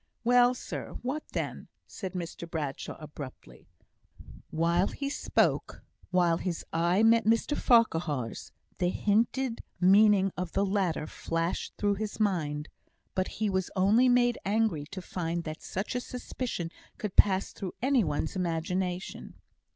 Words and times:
"Well, 0.23 0.55
sir! 0.55 0.97
what 1.03 1.27
then?" 1.31 1.67
said 1.85 2.13
Mr 2.13 2.49
Bradshaw, 2.49 2.97
abruptly. 2.99 3.67
While 4.49 4.87
he 4.87 5.09
spoke 5.09 5.83
while 6.09 6.37
his 6.39 6.65
eye 6.73 7.03
met 7.03 7.25
Mr 7.25 7.55
Farquhar's 7.55 8.51
the 8.79 8.89
hinted 8.89 9.61
meaning 9.79 10.31
of 10.35 10.53
the 10.53 10.65
latter 10.65 11.05
flashed 11.05 11.75
through 11.77 11.97
his 12.01 12.19
mind; 12.19 12.67
but 13.13 13.27
he 13.37 13.47
was 13.47 13.69
only 13.75 14.09
made 14.09 14.39
angry 14.43 14.85
to 14.85 15.03
find 15.03 15.43
that 15.43 15.61
such 15.61 15.93
a 15.93 16.01
suspicion 16.01 16.71
could 16.97 17.15
pass 17.15 17.53
through 17.53 17.75
any 17.79 18.03
one's 18.03 18.35
imagination. 18.35 19.35